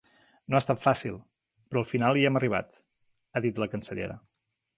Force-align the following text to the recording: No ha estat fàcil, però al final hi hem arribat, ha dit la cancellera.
No 0.51 0.57
ha 0.59 0.61
estat 0.63 0.79
fàcil, 0.85 1.19
però 1.73 1.81
al 1.83 1.89
final 1.91 2.21
hi 2.21 2.25
hem 2.31 2.41
arribat, 2.41 2.81
ha 3.37 3.45
dit 3.47 3.61
la 3.67 3.71
cancellera. 3.77 4.19